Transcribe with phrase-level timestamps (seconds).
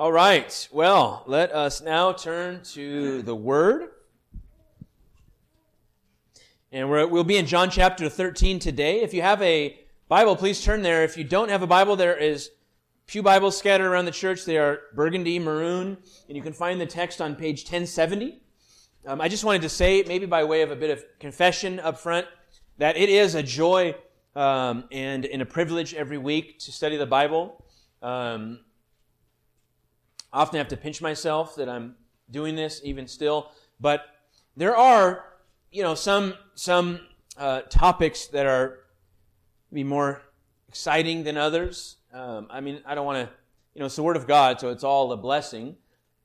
[0.00, 0.66] All right.
[0.72, 3.90] Well, let us now turn to the Word.
[6.72, 9.02] And we will be in John chapter 13 today.
[9.02, 9.78] If you have a
[10.08, 11.04] Bible, please turn there.
[11.04, 12.48] If you don't have a Bible, there is
[13.08, 14.46] Pew Bibles scattered around the church.
[14.46, 15.98] They are burgundy, maroon,
[16.28, 18.40] and you can find the text on page 1070.
[19.04, 21.98] Um, I just wanted to say, maybe by way of a bit of confession up
[21.98, 22.26] front,
[22.78, 23.94] that it is a joy
[24.34, 27.62] um, and, and a privilege every week to study the Bible.
[28.00, 28.60] Um,
[30.32, 31.96] often have to pinch myself that I'm
[32.30, 34.04] doing this even still, but
[34.56, 35.24] there are,
[35.70, 37.00] you know, some some
[37.36, 38.80] uh, topics that are
[39.70, 40.22] maybe more
[40.68, 41.96] exciting than others.
[42.12, 43.32] Um, I mean, I don't want to,
[43.74, 45.76] you know, it's the Word of God, so it's all a blessing.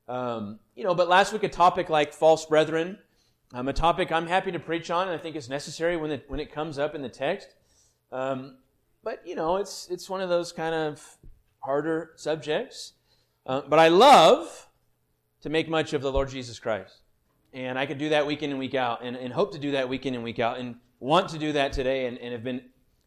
[0.08, 2.98] Um, you know, but last week a topic like false brethren,
[3.54, 6.24] um, a topic I'm happy to preach on, and I think is necessary when it
[6.28, 7.54] when it comes up in the text.
[8.12, 8.58] Um,
[9.02, 11.16] but you know, it's it's one of those kind of
[11.60, 12.92] harder subjects.
[13.46, 14.68] Uh, but I love
[15.42, 17.02] to make much of the Lord Jesus Christ.
[17.52, 19.70] And I could do that week in and week out, and, and hope to do
[19.72, 22.42] that week in and week out, and want to do that today, and, and have
[22.42, 22.62] been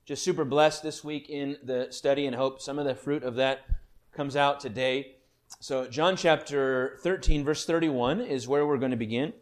[0.05, 3.35] just super blessed this week in the study, and hope some of the fruit of
[3.35, 3.65] that
[4.13, 5.17] comes out today.
[5.59, 9.33] So, John chapter 13, verse 31 is where we're going to begin.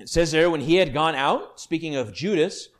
[0.00, 2.70] It says there, when he had gone out, speaking of Judas,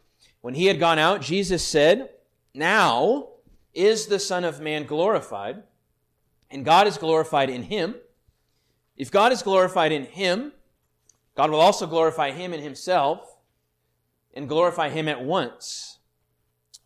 [0.40, 2.10] when he had gone out, Jesus said,
[2.52, 3.28] Now
[3.74, 5.62] is the Son of Man glorified,
[6.50, 7.96] and God is glorified in him.
[8.96, 10.52] If God is glorified in him,
[11.34, 13.36] God will also glorify him in himself
[14.34, 15.98] and glorify him at once.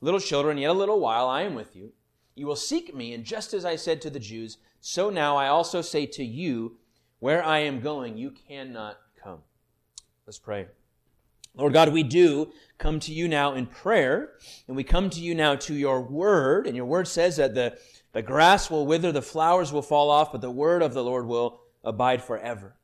[0.01, 1.92] Little children, yet a little while I am with you.
[2.34, 5.48] You will seek me, and just as I said to the Jews, so now I
[5.48, 6.77] also say to you,
[7.19, 9.41] where I am going, you cannot come.
[10.27, 10.67] Let's pray.
[11.55, 14.32] Lord God, we do come to you now in prayer,
[14.69, 17.78] and we come to you now to your word, and your word says that the,
[18.12, 21.27] the grass will wither, the flowers will fall off, but the word of the Lord
[21.27, 22.77] will abide forever.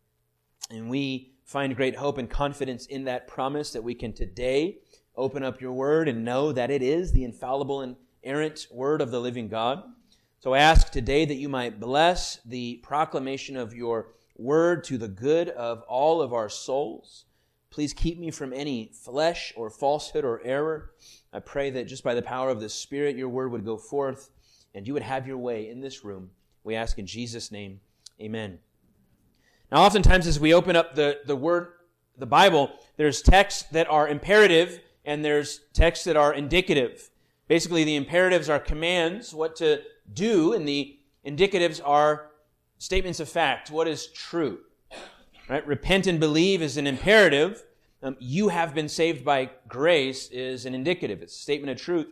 [0.70, 4.78] And we find great hope and confidence in that promise that we can today
[5.16, 9.10] open up your word and know that it is the infallible and errant word of
[9.10, 9.82] the living God.
[10.38, 15.08] So I ask today that you might bless the proclamation of your word to the
[15.08, 17.26] good of all of our souls.
[17.72, 20.90] Please keep me from any flesh or falsehood or error.
[21.32, 24.28] I pray that just by the power of the Spirit, your word would go forth
[24.74, 26.30] and you would have your way in this room.
[26.64, 27.80] We ask in Jesus' name,
[28.20, 28.58] amen.
[29.70, 31.68] Now, oftentimes as we open up the, the word,
[32.18, 37.10] the Bible, there's texts that are imperative and there's texts that are indicative.
[37.48, 39.80] Basically, the imperatives are commands, what to
[40.12, 42.32] do, and the indicatives are
[42.76, 44.58] statements of fact, what is true.
[45.52, 45.66] Right?
[45.66, 47.62] Repent and believe is an imperative.
[48.02, 51.20] Um, you have been saved by grace is an indicative.
[51.20, 52.06] It's a statement of truth.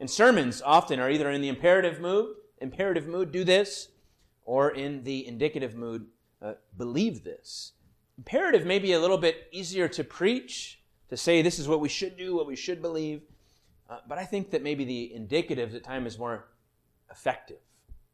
[0.00, 3.88] And sermons often are either in the imperative mood, imperative mood, do this,
[4.46, 6.06] or in the indicative mood,
[6.40, 7.72] uh, believe this.
[8.16, 10.80] Imperative may be a little bit easier to preach,
[11.10, 13.20] to say this is what we should do, what we should believe.
[13.90, 16.46] Uh, but I think that maybe the indicative at times is more
[17.10, 17.60] effective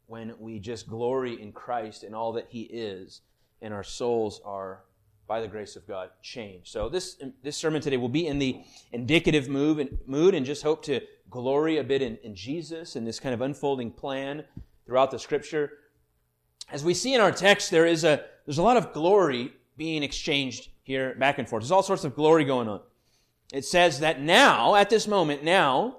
[0.07, 3.21] when we just glory in Christ and all that He is
[3.63, 4.83] and our souls are,
[5.27, 6.67] by the grace of God, changed.
[6.67, 10.61] So this, this sermon today will be in the indicative move and, mood and just
[10.61, 14.43] hope to glory a bit in, in Jesus and this kind of unfolding plan
[14.85, 15.71] throughout the Scripture.
[16.71, 20.03] As we see in our text, there is a, there's a lot of glory being
[20.03, 21.63] exchanged here back and forth.
[21.63, 22.81] There's all sorts of glory going on.
[23.53, 25.97] It says that now, at this moment, now,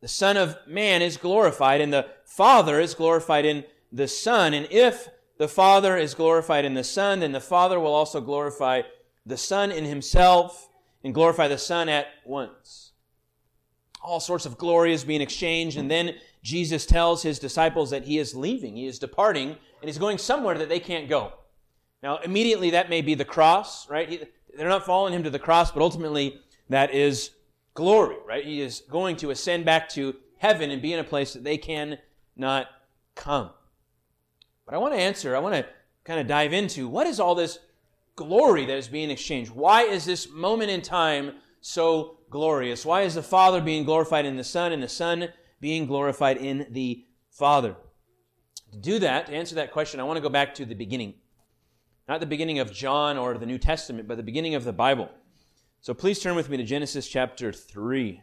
[0.00, 4.54] the Son of Man is glorified and the Father is glorified in the Son.
[4.54, 5.08] And if
[5.38, 8.82] the Father is glorified in the Son, then the Father will also glorify
[9.24, 10.68] the Son in himself
[11.04, 12.92] and glorify the Son at once.
[14.02, 18.18] All sorts of glory is being exchanged, and then Jesus tells his disciples that he
[18.18, 21.32] is leaving, he is departing, and he's going somewhere that they can't go.
[22.02, 24.08] Now, immediately that may be the cross, right?
[24.08, 24.20] He,
[24.56, 27.30] they're not following him to the cross, but ultimately that is
[27.74, 28.44] glory, right?
[28.44, 31.58] He is going to ascend back to heaven and be in a place that they
[31.58, 32.68] cannot
[33.14, 33.50] come.
[34.66, 35.66] But I want to answer, I want to
[36.04, 37.58] kind of dive into what is all this
[38.16, 39.52] glory that is being exchanged?
[39.52, 42.84] Why is this moment in time so glorious?
[42.84, 45.28] Why is the Father being glorified in the Son and the Son
[45.60, 47.76] being glorified in the Father?
[48.72, 51.14] To do that, to answer that question, I want to go back to the beginning.
[52.08, 55.10] Not the beginning of John or the New Testament, but the beginning of the Bible.
[55.80, 58.22] So please turn with me to Genesis chapter 3.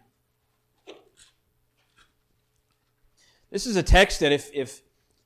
[3.51, 4.81] This is a text that if, if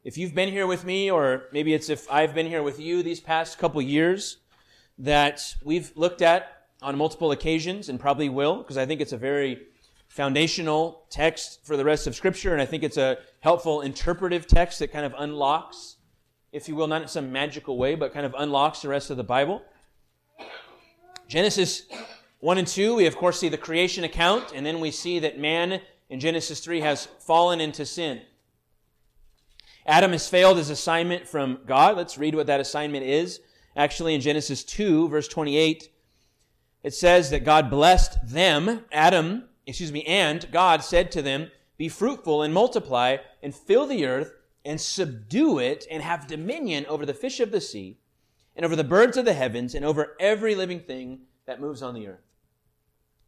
[0.07, 3.03] if you've been here with me, or maybe it's if I've been here with you
[3.03, 4.37] these past couple years,
[4.97, 9.17] that we've looked at on multiple occasions and probably will, because I think it's a
[9.17, 9.63] very
[10.07, 14.79] foundational text for the rest of Scripture, and I think it's a helpful interpretive text
[14.79, 15.97] that kind of unlocks,
[16.53, 19.17] if you will, not in some magical way, but kind of unlocks the rest of
[19.17, 19.61] the Bible.
[21.27, 21.81] Genesis
[22.39, 25.37] 1 and 2, we of course see the creation account, and then we see that
[25.37, 28.21] man in Genesis 3 has fallen into sin.
[29.87, 31.95] Adam has failed his assignment from God.
[31.95, 33.39] Let's read what that assignment is.
[33.75, 35.89] Actually, in Genesis 2, verse 28,
[36.83, 41.87] it says that God blessed them, Adam, excuse me, and God said to them, Be
[41.87, 44.33] fruitful and multiply and fill the earth
[44.65, 47.97] and subdue it and have dominion over the fish of the sea
[48.55, 51.93] and over the birds of the heavens and over every living thing that moves on
[51.93, 52.25] the earth.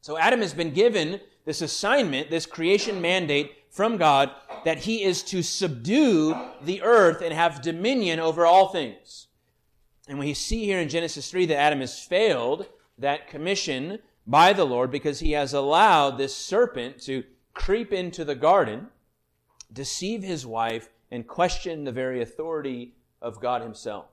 [0.02, 4.32] So Adam has been given this assignment, this creation mandate from God
[4.66, 9.28] that he is to subdue the earth and have dominion over all things.
[10.08, 12.68] And we see here in Genesis 3 that Adam has failed
[12.98, 17.24] that commission by the Lord because he has allowed this serpent to
[17.54, 18.88] creep into the garden,
[19.72, 24.06] deceive his wife, and question the very authority of God himself.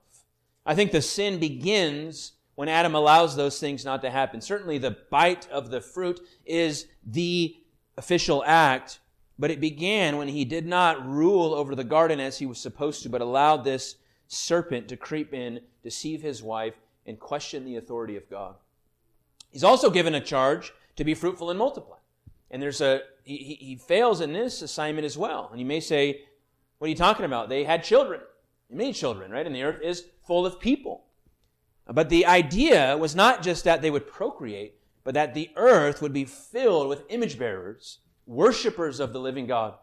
[0.64, 4.40] I think the sin begins when Adam allows those things not to happen.
[4.40, 7.56] Certainly, the bite of the fruit is the
[7.96, 8.98] official act,
[9.38, 13.02] but it began when he did not rule over the garden as he was supposed
[13.02, 13.96] to, but allowed this
[14.28, 16.74] serpent to creep in, deceive his wife,
[17.06, 18.56] and question the authority of God.
[19.50, 21.96] He's also given a charge to be fruitful and multiply.
[22.50, 25.48] And there's a he, he fails in this assignment as well.
[25.50, 26.22] And you may say,
[26.78, 27.48] what are you talking about?
[27.48, 28.20] They had children,
[28.70, 29.46] many children, right?
[29.46, 31.04] And the earth is full of people.
[31.88, 34.74] But the idea was not just that they would procreate,
[35.04, 39.74] but that the earth would be filled with image bearers, worshippers of the living God.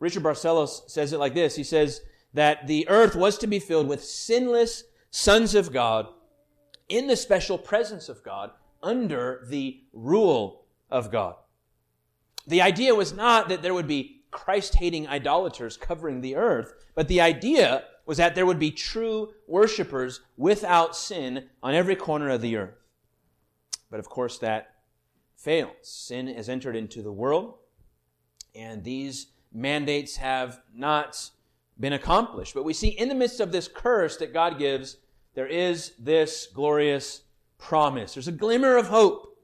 [0.00, 1.56] Richard Barcellos says it like this.
[1.56, 2.02] He says
[2.34, 6.08] that the earth was to be filled with sinless sons of God
[6.88, 8.50] in the special presence of God
[8.82, 11.36] under the rule of God.
[12.46, 17.08] The idea was not that there would be Christ hating idolaters covering the earth, but
[17.08, 22.42] the idea was that there would be true worshipers without sin on every corner of
[22.42, 22.74] the earth.
[23.90, 24.74] But of course, that
[25.36, 25.76] fails.
[25.82, 27.54] Sin has entered into the world,
[28.54, 31.30] and these mandates have not
[31.78, 32.54] been accomplished.
[32.54, 34.98] But we see in the midst of this curse that God gives,
[35.34, 37.22] there is this glorious
[37.58, 38.14] promise.
[38.14, 39.38] There's a glimmer of hope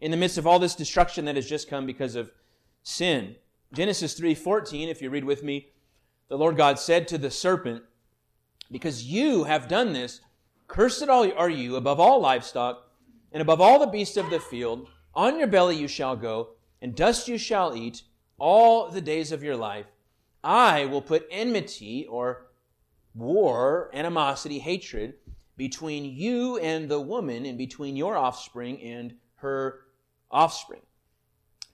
[0.00, 2.30] in the midst of all this destruction that has just come because of
[2.82, 3.36] sin.
[3.72, 5.68] Genesis 3:14, if you read with me,
[6.28, 7.84] the Lord God said to the serpent,
[8.70, 10.20] "Because you have done this,
[10.66, 12.90] cursed are you above all livestock
[13.32, 14.88] and above all the beasts of the field.
[15.14, 16.50] On your belly you shall go,
[16.80, 18.02] and dust you shall eat
[18.38, 19.86] all the days of your life.
[20.42, 22.46] I will put enmity or
[23.14, 25.14] war, animosity, hatred
[25.56, 29.80] between you and the woman and between your offspring and her
[30.30, 30.80] offspring.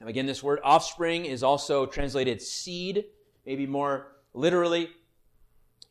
[0.01, 3.05] Now, again, this word offspring is also translated seed,
[3.47, 4.89] maybe more literally,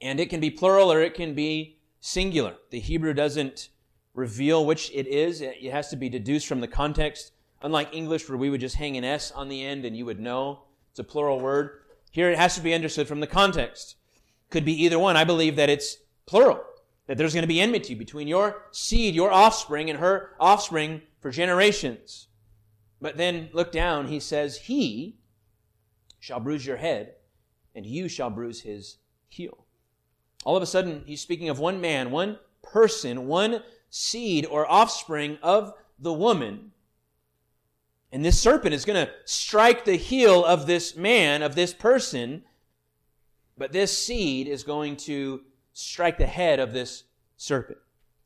[0.01, 2.55] and it can be plural or it can be singular.
[2.71, 3.69] The Hebrew doesn't
[4.13, 7.31] reveal which it is, it has to be deduced from the context.
[7.63, 10.19] Unlike English, where we would just hang an S on the end and you would
[10.19, 11.79] know it's a plural word,
[12.11, 13.95] here it has to be understood from the context.
[14.49, 15.17] Could be either one.
[15.17, 16.63] I believe that it's plural
[17.07, 21.31] that there's going to be enmity between your seed, your offspring, and her offspring for
[21.31, 22.27] generations.
[23.01, 25.17] But then look down, he says, He
[26.19, 27.15] shall bruise your head,
[27.75, 29.65] and you shall bruise his heel.
[30.45, 35.37] All of a sudden, he's speaking of one man, one person, one seed or offspring
[35.41, 36.71] of the woman.
[38.13, 42.43] And this serpent is going to strike the heel of this man, of this person,
[43.57, 45.41] but this seed is going to
[45.73, 47.05] strike the head of this
[47.37, 47.79] serpent.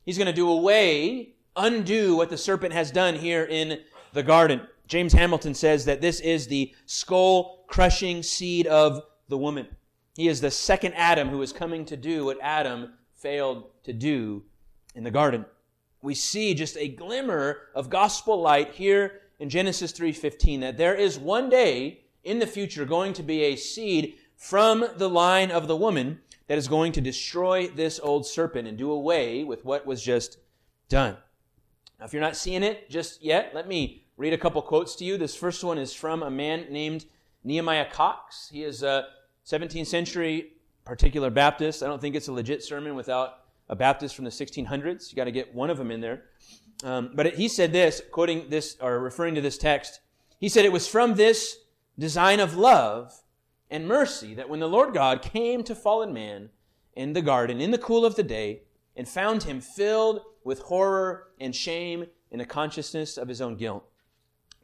[0.04, 3.80] He's going to do away, undo what the serpent has done here in
[4.12, 4.68] the garden.
[4.88, 9.68] James Hamilton says that this is the skull crushing seed of the woman.
[10.18, 14.44] He is the second Adam who is coming to do what Adam failed to do
[14.96, 15.46] in the garden.
[16.02, 21.20] We see just a glimmer of gospel light here in Genesis 3:15 that there is
[21.20, 25.76] one day in the future going to be a seed from the line of the
[25.76, 30.02] woman that is going to destroy this old serpent and do away with what was
[30.02, 30.38] just
[30.90, 31.18] done.
[32.00, 35.06] Now, if you're not seeing it just yet, let me read a couple quotes to
[35.06, 35.18] you.
[35.18, 37.06] This first one is from a man named
[37.44, 38.50] Nehemiah Cox.
[38.52, 39.08] He is a
[39.46, 40.54] 17th century
[40.86, 41.84] particular Baptist.
[41.84, 43.40] I don't think it's a legit sermon without
[43.70, 45.12] a Baptist from the 1600s.
[45.12, 46.24] You got to get one of them in there.
[46.84, 50.00] Um, but he said this, quoting this or referring to this text.
[50.40, 51.58] He said, It was from this
[51.98, 53.14] design of love
[53.70, 56.50] and mercy that when the Lord God came to fallen man
[56.96, 58.62] in the garden in the cool of the day
[58.96, 63.84] and found him filled with horror and shame in a consciousness of his own guilt.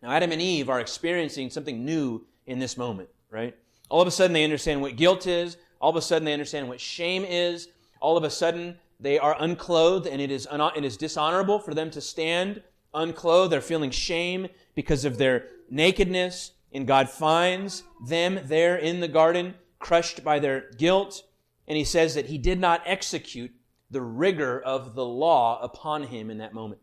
[0.02, 3.56] Now, Adam and Eve are experiencing something new in this moment, right?
[3.90, 5.58] All of a sudden, they understand what guilt is.
[5.80, 7.70] All of a sudden, they understand what shame is.
[8.02, 11.74] All of a sudden, they are unclothed, and it is, un- it is dishonorable for
[11.74, 13.52] them to stand unclothed.
[13.52, 16.52] They're feeling shame because of their nakedness.
[16.72, 21.24] And God finds them there in the garden, crushed by their guilt.
[21.68, 23.52] And He says that He did not execute
[23.94, 26.82] the rigor of the law upon him in that moment.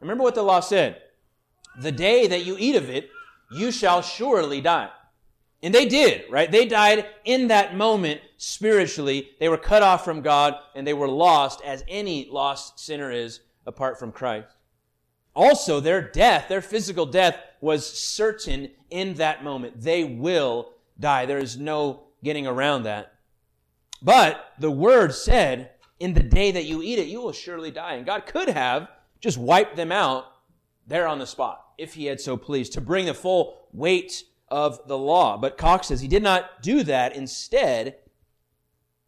[0.00, 1.00] Remember what the law said
[1.80, 3.08] the day that you eat of it,
[3.50, 4.90] you shall surely die.
[5.62, 6.50] And they did, right?
[6.50, 9.30] They died in that moment spiritually.
[9.38, 13.40] They were cut off from God and they were lost as any lost sinner is
[13.64, 14.48] apart from Christ.
[15.34, 19.80] Also, their death, their physical death was certain in that moment.
[19.80, 21.26] They will die.
[21.26, 23.14] There is no getting around that.
[24.02, 27.94] But the word said, in the day that you eat it, you will surely die.
[27.94, 28.88] And God could have
[29.20, 30.26] just wiped them out
[30.86, 34.86] there on the spot, if he had so pleased, to bring the full weight of
[34.86, 35.38] the law.
[35.38, 37.16] But Cox says he did not do that.
[37.16, 37.96] Instead,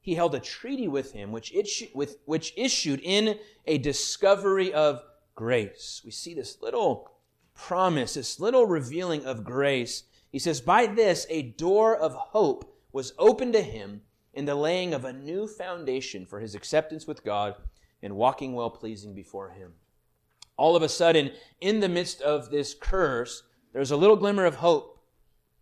[0.00, 5.02] he held a treaty with him, which, issu- with, which issued in a discovery of
[5.34, 6.00] grace.
[6.02, 7.10] We see this little
[7.54, 10.04] promise, this little revealing of grace.
[10.32, 14.00] He says, By this, a door of hope was opened to him
[14.32, 17.54] in the laying of a new foundation for his acceptance with God
[18.02, 19.74] and walking well pleasing before him.
[20.56, 23.42] All of a sudden, in the midst of this curse,
[23.74, 24.93] there's a little glimmer of hope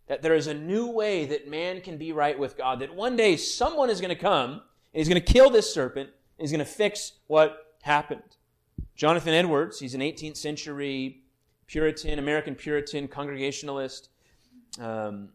[0.07, 3.15] that there is a new way that man can be right with God, that one
[3.15, 4.61] day someone is going to come and
[4.93, 8.21] he's going to kill this serpent and he's going to fix what happened.
[8.95, 11.21] Jonathan Edwards, he's an 18th century
[11.67, 14.09] Puritan, American Puritan, Congregationalist.
[14.79, 15.29] Um,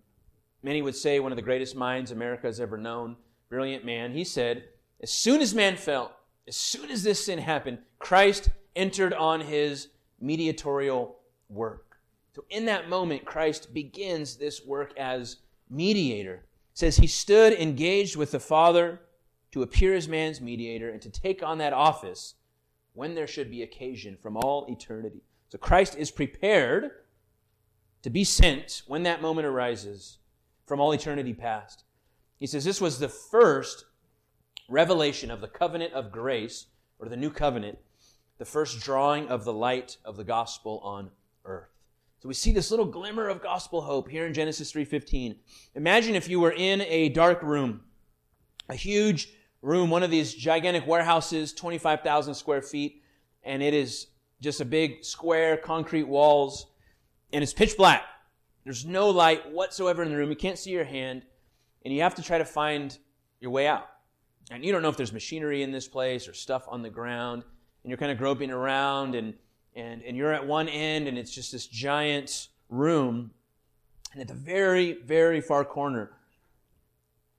[0.63, 3.17] many would say one of the greatest minds America has ever known
[3.49, 4.65] brilliant man, he said,
[5.03, 9.89] as soon as man fell, as soon as this sin happened, Christ entered on his
[10.21, 11.88] mediatorial work.
[12.39, 16.35] So in that moment, Christ begins this work as mediator.
[16.35, 19.01] It says he stood engaged with the Father
[19.51, 22.35] to appear as man's mediator and to take on that office
[22.93, 25.25] when there should be occasion from all eternity.
[25.49, 26.93] So Christ is prepared
[28.03, 30.19] to be sent when that moment arises
[30.65, 31.83] from all eternity past.
[32.37, 33.85] He says this was the first
[34.69, 36.67] revelation of the covenant of grace,
[37.01, 37.79] or the new covenant,
[38.39, 41.11] the first drawing of the light of the gospel on.
[42.21, 45.37] So we see this little glimmer of gospel hope here in Genesis 3:15.
[45.75, 47.85] Imagine if you were in a dark room,
[48.69, 49.29] a huge
[49.63, 53.03] room, one of these gigantic warehouses, 25,000 square feet,
[53.43, 54.09] and it is
[54.41, 56.67] just a big square concrete walls,
[57.33, 58.05] and it's pitch black.
[58.65, 60.31] There's no light whatsoever in the room.
[60.31, 61.23] You can't see your hand
[61.85, 62.99] and you have to try to find
[63.41, 63.89] your way out.
[64.51, 67.45] And you don't know if there's machinery in this place or stuff on the ground,
[67.83, 69.35] and you're kind of groping around, and,
[69.75, 73.31] and, and you're at one end, and it's just this giant room.
[74.13, 76.11] And at the very, very far corner,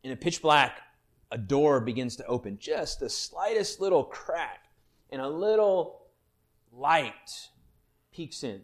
[0.04, 0.82] in a pitch black,
[1.32, 4.66] a door begins to open, just the slightest little crack,
[5.10, 6.02] and a little
[6.72, 7.50] light
[8.12, 8.62] peeks in.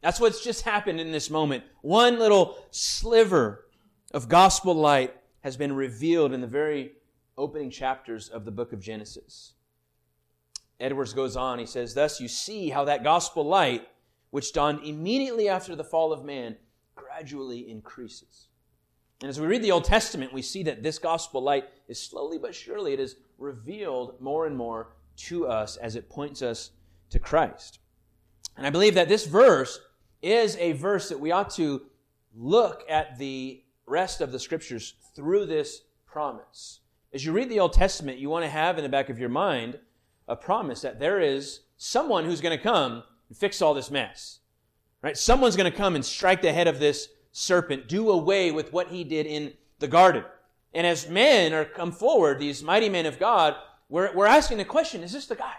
[0.00, 1.64] That's what's just happened in this moment.
[1.82, 3.66] One little sliver
[4.12, 6.92] of gospel light has been revealed in the very
[7.38, 9.52] opening chapters of the book of Genesis.
[10.78, 13.88] Edwards goes on, he says, Thus you see how that gospel light,
[14.30, 16.56] which dawned immediately after the fall of man,
[16.94, 18.48] gradually increases.
[19.22, 22.36] And as we read the Old Testament, we see that this gospel light is slowly
[22.38, 26.72] but surely, it is revealed more and more to us as it points us
[27.10, 27.78] to Christ.
[28.56, 29.80] And I believe that this verse
[30.20, 31.82] is a verse that we ought to
[32.34, 36.80] look at the rest of the scriptures through this promise.
[37.14, 39.28] As you read the Old Testament, you want to have in the back of your
[39.28, 39.78] mind
[40.28, 44.40] a promise that there is someone who's going to come and fix all this mess.
[45.02, 45.16] Right?
[45.16, 48.88] Someone's going to come and strike the head of this serpent, do away with what
[48.88, 50.24] he did in the garden.
[50.72, 53.54] And as men are come forward, these mighty men of God,
[53.88, 55.54] we're, we're asking the question, is this the guy?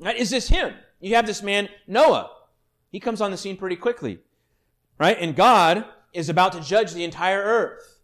[0.00, 0.16] Right?
[0.16, 0.74] Is this him?
[1.00, 2.30] You have this man, Noah.
[2.90, 4.18] He comes on the scene pretty quickly.
[4.98, 5.16] Right?
[5.18, 8.00] And God is about to judge the entire earth.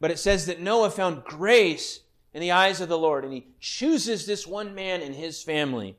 [0.00, 2.00] But it says that Noah found grace
[2.36, 5.96] in the eyes of the Lord, and he chooses this one man and his family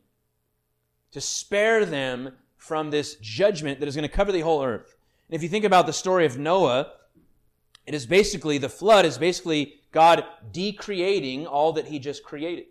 [1.09, 4.97] to spare them from this judgment that is going to cover the whole earth.
[5.27, 6.91] And if you think about the story of Noah,
[7.87, 12.65] it is basically, the flood is basically God decreating all that he just created.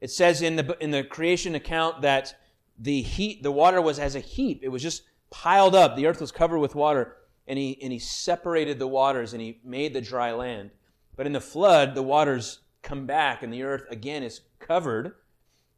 [0.00, 2.36] It says in the, in the creation account that
[2.78, 4.60] the heat, the water was as a heap.
[4.62, 5.96] It was just piled up.
[5.96, 7.16] The earth was covered with water
[7.48, 10.70] and he, and he separated the waters and he made the dry land.
[11.16, 15.14] But in the flood, the waters come back and the earth again is covered.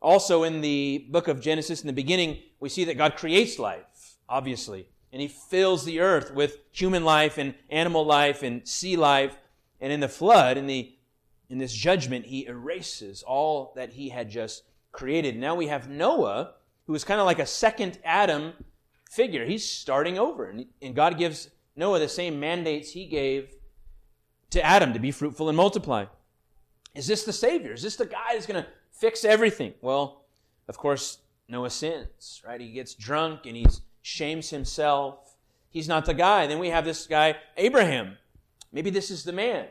[0.01, 4.17] Also, in the book of Genesis, in the beginning, we see that God creates life,
[4.29, 4.89] obviously.
[5.13, 9.37] and he fills the earth with human life and animal life and sea life.
[9.81, 10.95] And in the flood, in the
[11.51, 15.37] in this judgment, he erases all that he had just created.
[15.37, 16.55] Now we have Noah,
[16.87, 18.55] who is kind of like a second Adam
[19.11, 19.45] figure.
[19.45, 20.47] He's starting over.
[20.49, 23.55] And, and God gives Noah the same mandates he gave
[24.49, 26.07] to Adam to be fruitful and multiply.
[26.95, 27.73] Is this the Savior?
[27.73, 29.75] Is this the guy that's going to fix everything?
[29.81, 30.25] Well,
[30.69, 31.19] of course,
[31.49, 32.61] Noah sins, right?
[32.61, 33.67] He gets drunk and he
[34.03, 35.37] shames himself.
[35.71, 36.47] He's not the guy.
[36.47, 38.19] Then we have this guy, Abraham.
[38.73, 39.67] Maybe this is the man.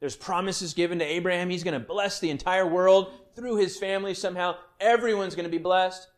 [0.00, 1.50] There's promises given to Abraham.
[1.50, 4.56] He's going to bless the entire world through his family somehow.
[4.78, 6.08] Everyone's going to be blessed.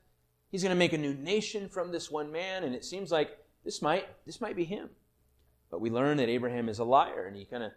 [0.50, 3.38] He's going to make a new nation from this one man, and it seems like
[3.64, 4.90] this might this might be him.
[5.71, 7.73] But we learn that Abraham is a liar, and he kind of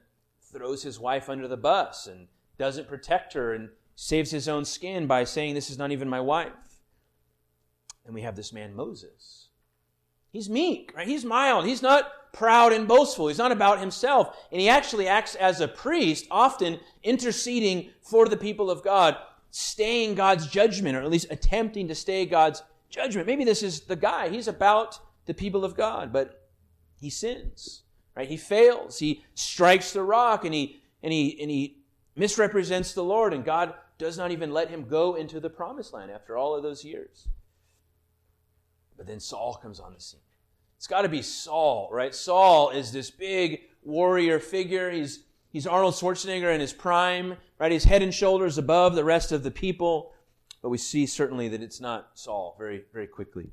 [0.51, 2.27] throws his wife under the bus and
[2.57, 6.19] doesn't protect her and saves his own skin by saying, This is not even my
[6.19, 6.51] wife.
[8.05, 9.47] And we have this man, Moses.
[10.31, 11.07] He's meek, right?
[11.07, 11.65] He's mild.
[11.65, 13.27] He's not proud and boastful.
[13.27, 14.35] He's not about himself.
[14.51, 19.15] And he actually acts as a priest, often interceding for the people of God,
[19.51, 23.27] staying God's judgment, or at least attempting to stay God's judgment.
[23.27, 24.29] Maybe this is the guy.
[24.29, 26.49] He's about the people of God, but
[26.99, 27.83] he sins,
[28.15, 28.27] right?
[28.27, 28.97] He fails.
[28.97, 31.82] He strikes the rock and he, and he, and he
[32.15, 36.11] misrepresents the Lord, and God does not even let him go into the promised land
[36.11, 37.27] after all of those years.
[38.97, 40.19] But then Saul comes on the scene.
[40.77, 42.13] It's got to be Saul, right?
[42.13, 44.91] Saul is this big warrior figure.
[44.91, 47.71] He's, he's Arnold Schwarzenegger in his prime, right?
[47.71, 50.11] He's head and shoulders above the rest of the people.
[50.61, 53.51] But we see certainly that it's not Saul very, very quickly.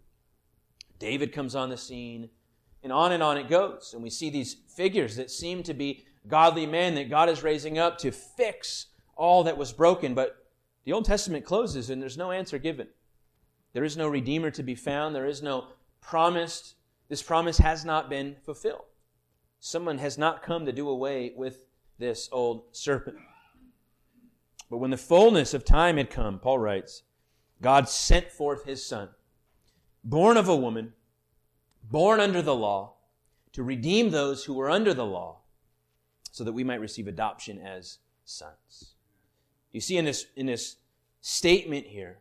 [0.98, 2.30] David comes on the scene,
[2.82, 3.92] and on and on it goes.
[3.94, 7.78] And we see these figures that seem to be godly men that God is raising
[7.78, 8.86] up to fix
[9.16, 10.14] all that was broken.
[10.14, 10.36] But
[10.84, 12.88] the Old Testament closes, and there's no answer given.
[13.72, 15.14] There is no Redeemer to be found.
[15.14, 15.68] There is no
[16.00, 16.74] promised.
[17.08, 18.84] This promise has not been fulfilled.
[19.60, 21.66] Someone has not come to do away with
[21.98, 23.18] this old serpent.
[24.70, 27.02] But when the fullness of time had come, Paul writes,
[27.60, 29.10] God sent forth his Son,
[30.02, 30.94] born of a woman,
[31.82, 32.94] born under the law,
[33.52, 35.39] to redeem those who were under the law,
[36.30, 38.94] so that we might receive adoption as sons.
[39.72, 40.76] You see in this, in this
[41.20, 42.18] statement here,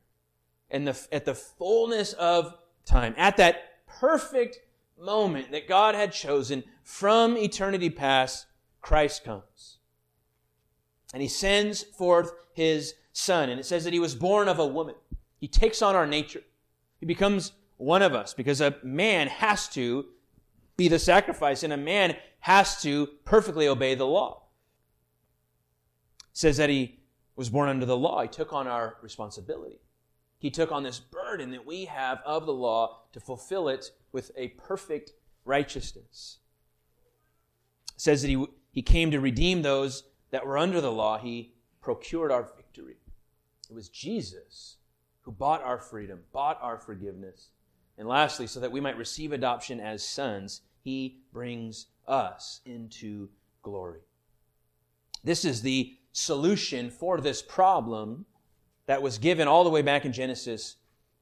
[0.69, 4.59] and the, at the fullness of time, at that perfect
[4.99, 8.45] moment that God had chosen from eternity past,
[8.81, 9.77] Christ comes.
[11.13, 13.49] And he sends forth his son.
[13.49, 14.95] And it says that he was born of a woman.
[15.39, 16.41] He takes on our nature.
[16.99, 20.05] He becomes one of us because a man has to
[20.79, 24.43] be the sacrifice and a man has to perfectly obey the law.
[26.31, 27.01] It says that he
[27.35, 28.21] was born under the law.
[28.21, 29.81] He took on our responsibility.
[30.37, 34.31] He took on this burden that we have of the law to fulfill it with
[34.37, 35.11] a perfect
[35.43, 36.37] righteousness.
[37.93, 41.17] It says that he, he came to redeem those that were under the law.
[41.17, 42.95] He procured our victory.
[43.69, 44.77] It was Jesus
[45.23, 47.49] who bought our freedom, bought our forgiveness.
[47.97, 53.29] And lastly, so that we might receive adoption as sons, he brings us into
[53.61, 54.01] glory.
[55.23, 58.25] This is the solution for this problem
[58.87, 60.77] that was given all the way back in Genesis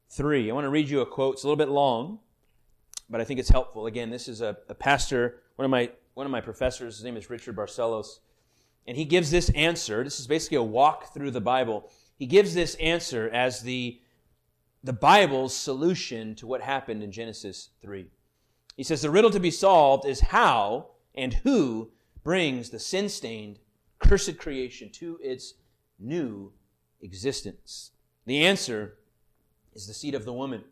[0.10, 0.50] 3.
[0.50, 1.36] I want to read you a quote.
[1.36, 2.20] It's a little bit long,
[3.10, 3.88] but I think it's helpful.
[3.88, 7.15] Again, this is a, a pastor, one of my one of my professors, his name
[7.15, 8.22] is Richard Barcellos.
[8.88, 10.04] and he gives this answer.
[10.04, 11.91] This is basically a walk through the Bible.
[12.17, 14.02] He gives this answer as the
[14.84, 18.08] the Bible's solution to what happened in Genesis 3.
[18.78, 21.90] He says the riddle to be solved is how and who
[22.24, 23.58] brings the sin stained,
[23.98, 25.56] cursed creation to its
[26.00, 26.54] new
[27.02, 27.92] existence?
[28.28, 29.00] The answer
[29.74, 30.63] is the seed of the woman,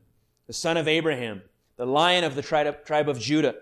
[0.45, 1.41] the son of Abraham,
[1.77, 3.55] the lion of the tribe of Judah,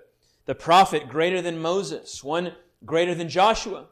[0.46, 2.54] the prophet greater than Moses, one
[2.86, 3.88] greater than Joshua,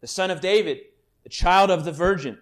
[0.00, 0.78] the son of David,
[1.24, 2.38] the child of the virgin,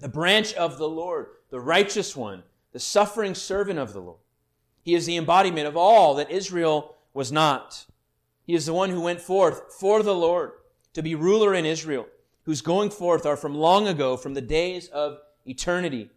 [0.00, 4.20] the branch of the Lord, the righteous one, the suffering servant of the Lord.
[4.88, 7.84] He is the embodiment of all that Israel was not.
[8.42, 10.52] He is the one who went forth for the Lord
[10.94, 12.06] to be ruler in Israel
[12.44, 16.08] whose going forth are from long ago, from the days of eternity.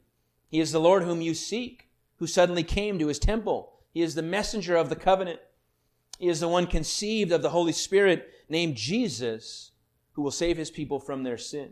[0.47, 3.73] He is the Lord whom you seek, who suddenly came to his temple.
[3.93, 5.41] He is the messenger of the covenant.
[6.17, 9.71] He is the one conceived of the Holy Spirit, named Jesus,
[10.13, 11.71] who will save his people from their sin.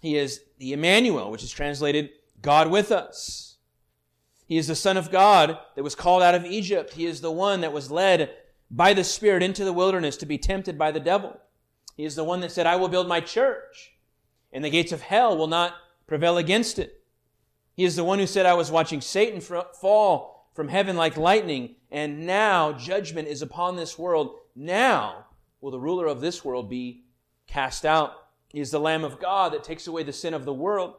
[0.00, 3.49] He is the Emmanuel, which is translated God with us.
[4.50, 6.94] He is the Son of God that was called out of Egypt.
[6.94, 8.34] He is the one that was led
[8.68, 11.38] by the Spirit into the wilderness to be tempted by the devil.
[11.96, 13.92] He is the one that said, I will build my church,
[14.52, 15.74] and the gates of hell will not
[16.08, 17.00] prevail against it.
[17.74, 21.76] He is the one who said, I was watching Satan fall from heaven like lightning,
[21.88, 24.34] and now judgment is upon this world.
[24.56, 25.26] Now
[25.60, 27.04] will the ruler of this world be
[27.46, 28.14] cast out.
[28.48, 30.94] He is the Lamb of God that takes away the sin of the world.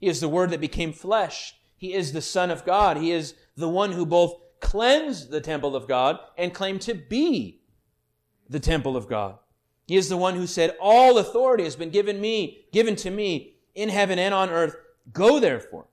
[0.00, 1.54] He is the Word that became flesh.
[1.76, 2.96] He is the Son of God.
[2.96, 7.60] He is the one who both cleansed the temple of God and claimed to be
[8.48, 9.38] the temple of God.
[9.86, 13.56] He is the one who said, All authority has been given me, given to me
[13.74, 14.76] in heaven and on earth.
[15.12, 15.86] Go therefore.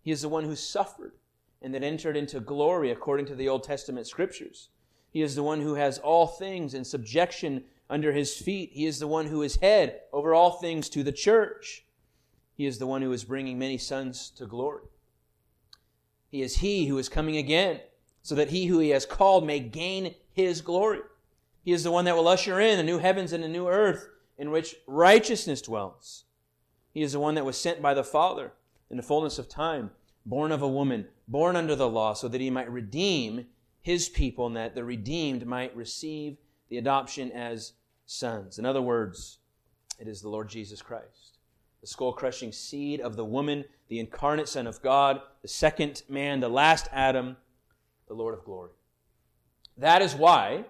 [0.00, 1.14] He is the one who suffered
[1.60, 4.68] and that entered into glory according to the Old Testament scriptures.
[5.10, 8.70] He is the one who has all things in subjection under his feet.
[8.72, 11.84] He is the one who is head over all things to the church.
[12.54, 14.82] He is the one who is bringing many sons to glory.
[16.34, 17.78] He is he who is coming again,
[18.20, 20.98] so that he who he has called may gain his glory.
[21.62, 24.08] He is the one that will usher in a new heavens and a new earth
[24.36, 26.24] in which righteousness dwells.
[26.92, 28.52] He is the one that was sent by the Father
[28.90, 29.92] in the fullness of time,
[30.26, 33.46] born of a woman, born under the law, so that he might redeem
[33.80, 37.74] his people and that the redeemed might receive the adoption as
[38.06, 38.58] sons.
[38.58, 39.38] In other words,
[40.00, 41.23] it is the Lord Jesus Christ,
[41.84, 46.40] the skull crushing seed of the woman, the incarnate Son of God, the second man,
[46.40, 47.36] the last Adam,
[48.08, 48.70] the Lord of glory.
[49.76, 50.64] That is why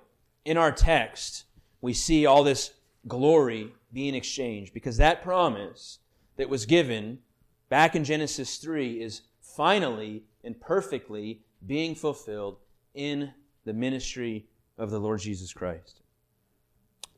[0.45, 1.45] in our text
[1.81, 2.73] we see all this
[3.07, 6.01] glory being exchanged, because that promise
[6.37, 7.21] that was given
[7.69, 12.57] back in Genesis 3 is finally and perfectly being fulfilled
[12.93, 13.33] in
[13.65, 14.47] the ministry
[14.79, 16.01] of the Lord Jesus Christ.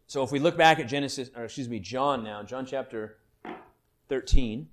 [0.06, 3.16] So if we look back at Genesis, or excuse me, John now, John chapter
[4.08, 4.68] 13.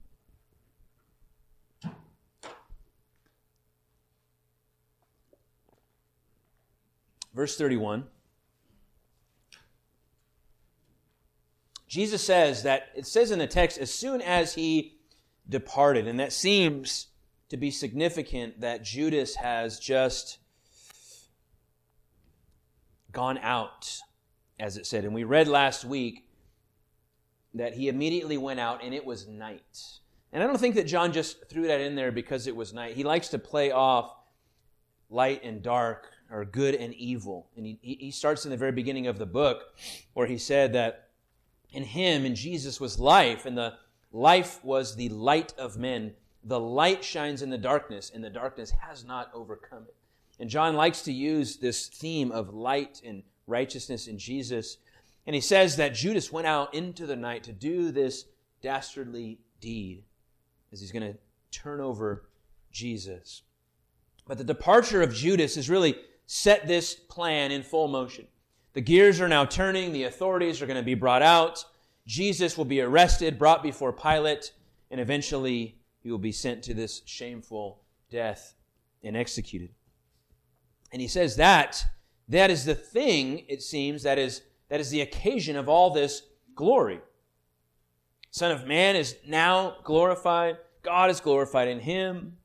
[7.33, 8.05] Verse 31.
[11.87, 14.97] Jesus says that, it says in the text, as soon as he
[15.47, 17.07] departed, and that seems
[17.49, 20.39] to be significant that Judas has just
[23.11, 23.99] gone out,
[24.59, 25.05] as it said.
[25.05, 26.27] And we read last week
[27.53, 29.81] that he immediately went out and it was night.
[30.31, 32.95] And I don't think that John just threw that in there because it was night.
[32.95, 34.15] He likes to play off
[35.09, 37.47] light and dark or good and evil.
[37.55, 39.75] And he, he starts in the very beginning of the book
[40.13, 41.09] where he said that
[41.71, 43.73] in him, in Jesus, was life, and the
[44.11, 46.13] life was the light of men.
[46.43, 49.95] The light shines in the darkness, and the darkness has not overcome it.
[50.39, 54.77] And John likes to use this theme of light and righteousness in Jesus.
[55.25, 58.25] And he says that Judas went out into the night to do this
[58.61, 60.03] dastardly deed
[60.71, 61.17] as he's going to
[61.51, 62.25] turn over
[62.71, 63.43] Jesus.
[64.27, 68.27] But the departure of Judas has really set this plan in full motion.
[68.73, 71.63] The gears are now turning, the authorities are going to be brought out.
[72.07, 74.51] Jesus will be arrested, brought before Pilate,
[74.89, 78.55] and eventually he will be sent to this shameful death
[79.03, 79.69] and executed.
[80.91, 81.85] And he says that
[82.29, 84.41] that is the thing, it seems, that is,
[84.73, 86.23] that is the occasion of all this
[86.55, 86.99] glory.
[88.31, 90.57] Son of Man is now glorified.
[90.81, 92.37] God is glorified in him.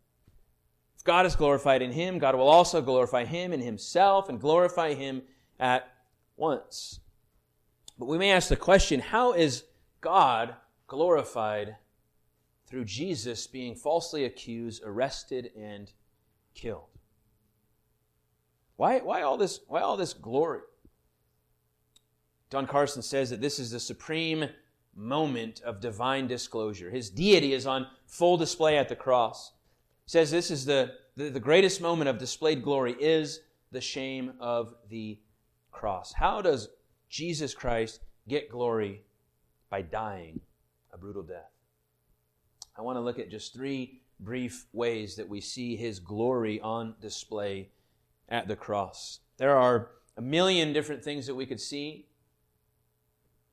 [0.99, 4.93] If God is glorified in him, God will also glorify him in himself and glorify
[4.93, 5.23] him
[5.59, 5.91] at
[6.37, 7.01] once.
[7.99, 9.65] But we may ask the question how is
[10.03, 10.55] God
[10.87, 11.77] glorified
[12.67, 15.91] through Jesus being falsely accused, arrested, and
[16.53, 16.91] killed?
[18.77, 20.61] Why, why, all this, why all this glory?
[22.51, 24.49] Don Carson says that this is the supreme
[24.95, 26.91] moment of divine disclosure.
[26.91, 29.53] His deity is on full display at the cross.
[30.05, 34.33] He says this is the, the, the greatest moment of displayed glory is the shame
[34.41, 35.21] of the
[35.71, 36.13] cross.
[36.13, 36.69] How does
[37.09, 39.03] Jesus Christ get glory?
[39.71, 40.41] By dying
[40.93, 41.53] a brutal death.
[42.77, 46.95] I want to look at just three brief ways that we see his glory on
[47.01, 47.69] display
[48.29, 49.21] at the cross.
[49.37, 52.08] There are a million different things that we could see,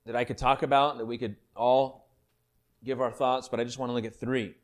[0.05, 2.07] that I could talk about, that we could all
[2.83, 4.55] give our thoughts, but I just want to look at three.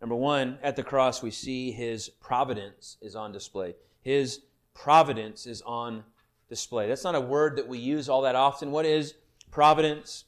[0.00, 3.74] Number one, at the cross, we see his providence is on display.
[4.02, 4.40] His
[4.74, 6.04] providence is on
[6.48, 6.88] display.
[6.88, 8.70] That's not a word that we use all that often.
[8.70, 9.14] What is
[9.50, 10.24] providence?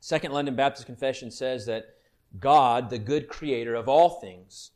[0.00, 1.94] Second London Baptist Confession says that
[2.38, 4.70] God, the good creator of all things,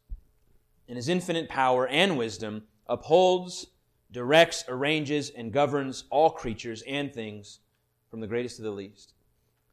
[0.86, 3.66] in his infinite power and wisdom, upholds,
[4.12, 7.60] directs, arranges, and governs all creatures and things
[8.14, 9.12] from the greatest to the least.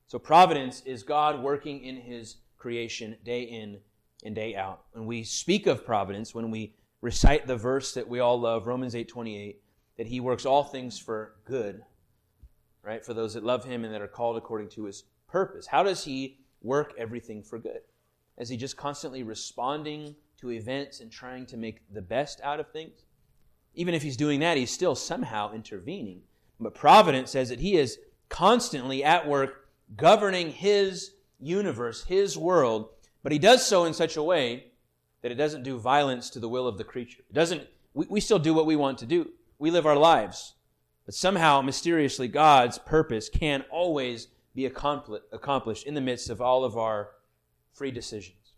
[0.07, 3.77] So providence is God working in his creation day in
[4.25, 4.85] and day out.
[4.93, 8.95] When we speak of providence, when we recite the verse that we all love, Romans
[8.95, 9.61] 8:28,
[9.97, 11.85] that he works all things for good,
[12.81, 13.05] right?
[13.05, 15.67] For those that love him and that are called according to his purpose.
[15.67, 17.83] How does he work everything for good?
[18.39, 22.71] Is he just constantly responding to events and trying to make the best out of
[22.71, 23.05] things?
[23.73, 26.23] even if he's doing that, he's still somehow intervening.
[26.59, 27.99] But providence says that he is
[28.31, 32.89] constantly at work governing his universe, his world,
[33.21, 34.71] but he does so in such a way
[35.21, 37.21] that it doesn't do violence to the will of the creature.
[37.29, 39.29] It doesn't, we, we still do what we want to do.
[39.59, 40.55] We live our lives.
[41.05, 46.77] But somehow, mysteriously, God's purpose can always be accomplished in the midst of all of
[46.77, 47.09] our
[47.73, 48.53] free decisions.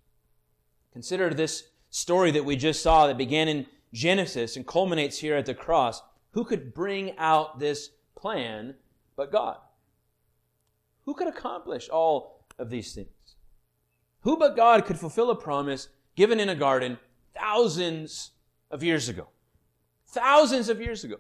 [0.92, 5.46] Consider this story that we just saw that began in Genesis and culminates here at
[5.46, 6.02] the cross.
[6.32, 8.76] Who could bring out this plan
[9.16, 9.58] but God?
[11.06, 13.10] Who could accomplish all of these things?
[14.22, 16.98] Who but God could fulfill a promise given in a garden
[17.36, 18.32] thousands
[18.72, 19.28] of years ago?
[20.08, 21.18] Thousands of years ago.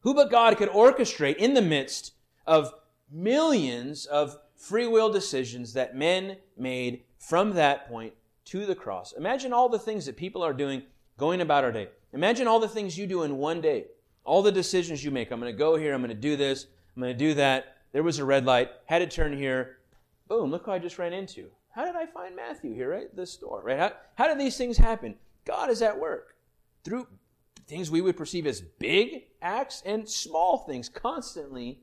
[0.00, 2.14] Who but God could orchestrate in the midst
[2.46, 2.72] of
[3.10, 8.14] millions of free will decisions that men made from that point
[8.46, 9.12] to the cross?
[9.12, 10.82] Imagine all the things that people are doing
[11.18, 11.88] going about our day.
[12.14, 13.86] Imagine all the things you do in one day,
[14.24, 15.30] all the decisions you make.
[15.30, 17.76] I'm going to go here, I'm going to do this, I'm going to do that.
[17.92, 19.78] There was a red light, had to turn here.
[20.28, 21.50] Boom, look who I just ran into.
[21.70, 23.14] How did I find Matthew here, right?
[23.14, 23.78] The store, right?
[23.78, 25.16] How, how did these things happen?
[25.44, 26.36] God is at work
[26.84, 27.06] through
[27.66, 31.80] things we would perceive as big acts and small things, constantly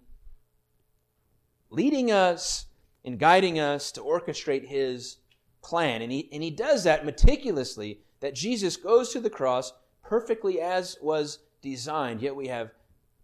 [1.70, 2.66] leading us
[3.06, 5.18] and guiding us to orchestrate His
[5.64, 6.02] plan.
[6.02, 9.74] And He, and he does that meticulously, that Jesus goes to the cross
[10.04, 12.22] perfectly as was designed.
[12.22, 12.72] Yet we have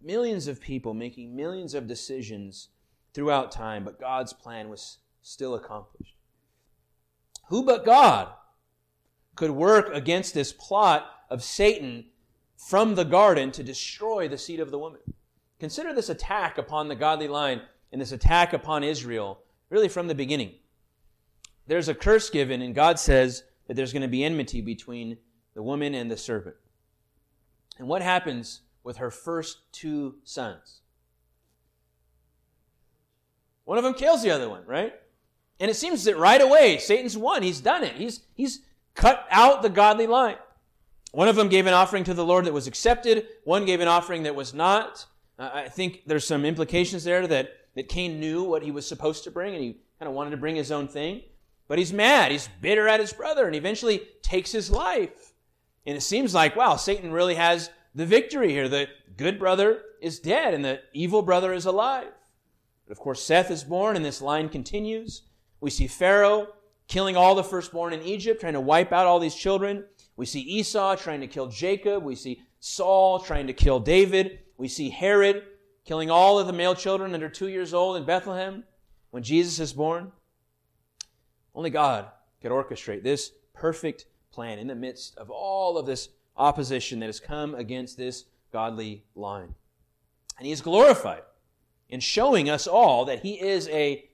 [0.01, 2.69] millions of people making millions of decisions
[3.13, 6.15] throughout time, but God's plan was still accomplished.
[7.49, 8.29] Who but God
[9.35, 12.05] could work against this plot of Satan
[12.57, 15.01] from the garden to destroy the seed of the woman?
[15.59, 20.15] Consider this attack upon the godly line and this attack upon Israel really from the
[20.15, 20.53] beginning.
[21.67, 25.17] There's a curse given, and God says that there's going to be enmity between
[25.53, 26.55] the woman and the serpent.
[27.77, 30.81] And what happens with her first two sons?
[33.65, 34.93] One of them kills the other one, right?
[35.59, 37.43] And it seems that right away, Satan's won.
[37.43, 37.95] He's done it.
[37.95, 38.59] He's, he's
[38.95, 40.35] cut out the godly line.
[41.11, 43.27] One of them gave an offering to the Lord that was accepted.
[43.43, 45.05] One gave an offering that was not.
[45.37, 49.23] Uh, I think there's some implications there that, that Cain knew what he was supposed
[49.25, 51.21] to bring and he kind of wanted to bring his own thing.
[51.67, 52.31] But he's mad.
[52.31, 55.32] He's bitter at his brother and eventually takes his life.
[55.85, 58.69] And it seems like, wow, Satan really has the victory here.
[58.69, 62.11] The good brother is dead and the evil brother is alive.
[62.87, 65.23] But of course, Seth is born and this line continues.
[65.59, 66.47] We see Pharaoh
[66.87, 69.85] killing all the firstborn in Egypt, trying to wipe out all these children.
[70.15, 72.03] We see Esau trying to kill Jacob.
[72.03, 74.39] We see Saul trying to kill David.
[74.57, 75.43] We see Herod
[75.85, 78.63] killing all of the male children under two years old in Bethlehem
[79.11, 80.11] when Jesus is born.
[81.55, 82.07] Only God
[82.41, 87.19] could orchestrate this perfect plan in the midst of all of this opposition that has
[87.19, 89.53] come against this godly line.
[90.37, 91.21] And he is glorified
[91.89, 94.09] in showing us all that he is a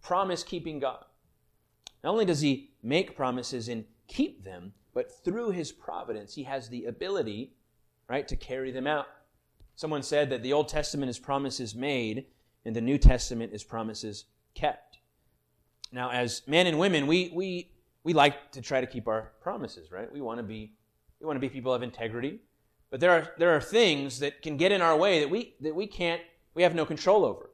[0.00, 1.04] promise keeping God.
[2.04, 6.68] Not only does he make promises and keep them, but through his providence, he has
[6.68, 7.52] the ability,
[8.08, 9.06] right, to carry them out.
[9.74, 12.26] Someone said that the Old Testament is promises made,
[12.64, 14.24] and the New Testament is promises
[14.54, 14.98] kept.
[15.92, 17.72] Now, as men and women, we, we,
[18.06, 20.10] we like to try to keep our promises, right?
[20.12, 20.72] We want to be,
[21.18, 22.38] we want to be people of integrity.
[22.88, 25.74] But there are, there are things that can get in our way that we, that
[25.74, 26.22] we can't,
[26.54, 27.50] we have no control over.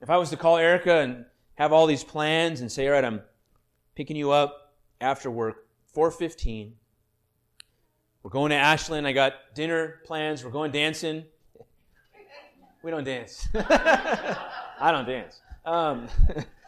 [0.00, 1.26] If I was to call Erica and
[1.56, 3.20] have all these plans and say, all right, I'm
[3.94, 6.72] picking you up after work, 415.
[8.22, 9.06] We're going to Ashland.
[9.06, 10.42] I got dinner plans.
[10.42, 11.24] We're going dancing.
[12.82, 13.46] We don't dance.
[13.54, 15.40] I don't dance.
[15.64, 16.08] Um,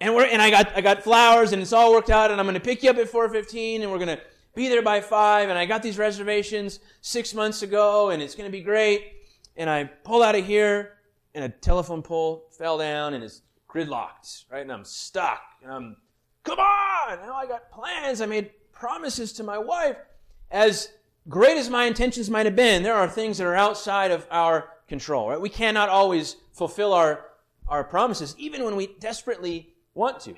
[0.00, 2.46] and we're and I got I got flowers and it's all worked out and I'm
[2.46, 4.20] going to pick you up at 4:15 and we're going to
[4.54, 8.48] be there by 5 and I got these reservations 6 months ago and it's going
[8.48, 9.12] to be great.
[9.56, 10.98] And I pull out of here
[11.34, 14.62] and a telephone pole fell down and it's gridlocked, right?
[14.62, 15.42] And I'm stuck.
[15.62, 15.96] And I'm,
[16.42, 17.18] come on!
[17.20, 18.20] Now I got plans.
[18.20, 19.96] I made promises to my wife.
[20.50, 20.88] As
[21.28, 24.70] great as my intentions might have been, there are things that are outside of our
[24.88, 25.40] control, right?
[25.40, 27.26] We cannot always fulfill our,
[27.68, 30.34] our promises, even when we desperately want to.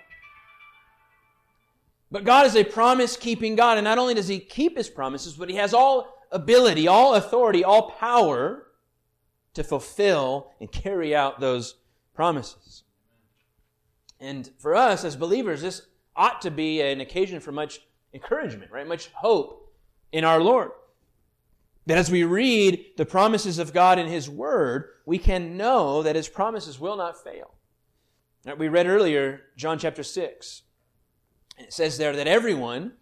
[2.10, 5.34] But God is a promise keeping God, and not only does He keep His promises,
[5.34, 8.66] but He has all ability, all authority, all power
[9.54, 11.76] to fulfill and carry out those
[12.14, 12.82] promises.
[14.18, 15.82] And for us as believers, this
[16.16, 17.80] ought to be an occasion for much
[18.12, 18.86] encouragement, right?
[18.86, 19.72] Much hope
[20.10, 20.72] in our Lord.
[21.86, 26.16] That as we read the promises of God in His Word, we can know that
[26.16, 27.54] His promises will not fail.
[28.58, 30.62] We read earlier, John chapter 6.
[31.58, 32.92] And it says there that everyone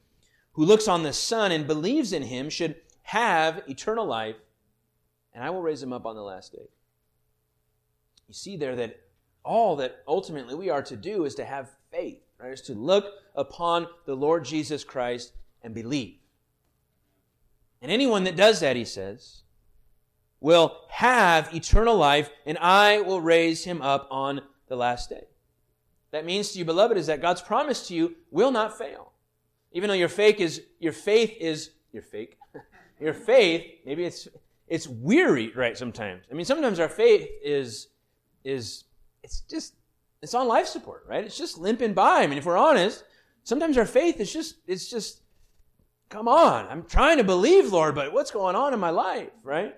[0.53, 2.77] who looks on the Son and believes in Him should
[3.09, 4.37] have eternal life,
[5.33, 6.69] and I will raise him up on the last day.
[8.27, 9.01] You see there that
[9.43, 12.53] all that ultimately we are to do is to have faith, right?
[12.53, 16.17] Is to look upon the Lord Jesus Christ and believe.
[17.81, 19.41] And anyone that does that, he says,
[20.39, 25.25] will have eternal life, and I will raise him up on the last day.
[26.11, 29.13] That means to you, beloved, is that God's promise to you will not fail.
[29.73, 32.39] Even though your faith is your faith is your fake.
[33.01, 34.29] your faith, maybe it's
[34.67, 35.77] it's weary, right?
[35.77, 36.25] Sometimes.
[36.31, 37.89] I mean, sometimes our faith is
[38.45, 38.85] is
[39.23, 39.75] it's just
[40.23, 41.25] it's on life support, right?
[41.25, 42.23] It's just limping by.
[42.23, 43.05] I mean, if we're honest,
[43.45, 45.21] sometimes our faith is just it's just
[46.09, 46.67] come on.
[46.69, 49.77] I'm trying to believe, Lord, but what's going on in my life, right?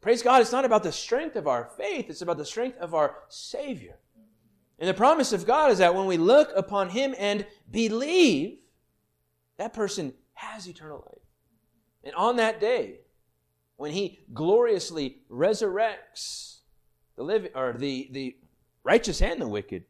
[0.00, 2.94] Praise God, it's not about the strength of our faith, it's about the strength of
[2.94, 3.96] our Savior.
[4.78, 8.58] And the promise of God is that when we look upon Him and believe,
[9.58, 11.22] that person has eternal life.
[12.02, 13.00] And on that day,
[13.76, 16.60] when He gloriously resurrects
[17.16, 18.36] the living or the, the
[18.82, 19.84] righteous and the wicked,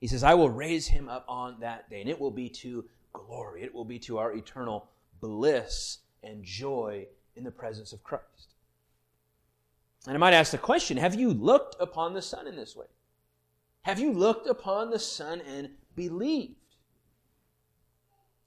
[0.00, 2.86] He says, I will raise him up on that day, and it will be to
[3.12, 3.64] glory.
[3.64, 4.88] It will be to our eternal
[5.20, 8.47] bliss and joy in the presence of Christ.
[10.06, 12.86] And I might ask the question have you looked upon the Son in this way?
[13.82, 16.54] Have you looked upon the Son and believed?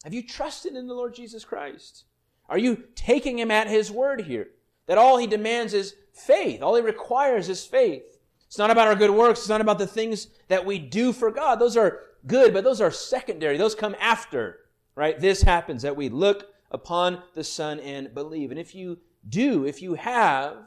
[0.03, 2.05] Have you trusted in the Lord Jesus Christ?
[2.49, 4.49] Are you taking him at his word here?
[4.87, 6.61] That all he demands is faith.
[6.61, 8.19] All he requires is faith.
[8.47, 9.39] It's not about our good works.
[9.39, 11.59] It's not about the things that we do for God.
[11.59, 13.57] Those are good, but those are secondary.
[13.57, 14.59] Those come after,
[14.95, 15.19] right?
[15.19, 18.51] This happens that we look upon the Son and believe.
[18.51, 20.57] And if you do, if you have,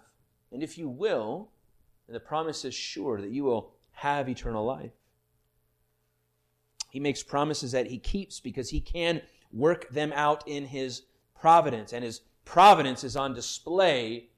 [0.54, 1.50] and if you will,
[2.06, 4.92] then the promise is sure that you will have eternal life.
[6.90, 9.20] He makes promises that he keeps because he can
[9.52, 11.02] work them out in his
[11.34, 11.92] providence.
[11.92, 14.28] And his providence is on display,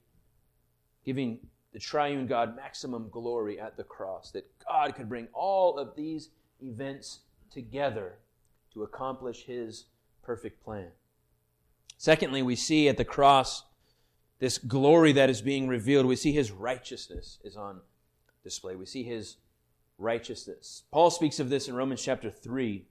[1.05, 1.39] giving
[1.75, 4.31] the triune God maximum glory at the cross.
[4.31, 6.31] That God could bring all of these
[6.63, 7.21] events
[7.53, 8.15] together
[8.73, 9.85] to accomplish his
[10.23, 10.89] perfect plan.
[11.99, 13.65] Secondly, we see at the cross
[14.39, 16.07] this glory that is being revealed.
[16.07, 17.81] We see his righteousness is on
[18.43, 18.77] display.
[18.77, 19.37] We see his
[19.99, 20.85] righteousness.
[20.91, 22.85] Paul speaks of this in Romans chapter 3,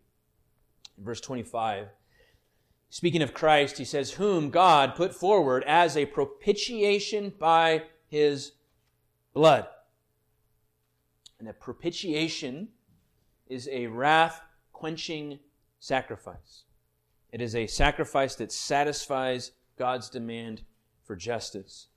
[0.97, 1.87] verse 25.
[2.89, 8.53] Speaking of Christ, he says, Whom God put forward as a propitiation by his
[9.33, 9.67] blood.
[11.39, 12.69] And a propitiation
[13.47, 15.39] is a wrath quenching
[15.79, 16.63] sacrifice.
[17.31, 20.61] It is a sacrifice that satisfies God's demand
[21.05, 21.87] for justice.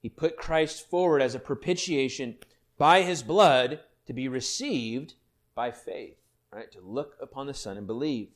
[0.00, 2.36] He put Christ forward as a propitiation
[2.76, 5.14] by his blood to be received
[5.54, 6.18] by faith,
[6.50, 6.70] right?
[6.72, 8.28] To look upon the Son and believe.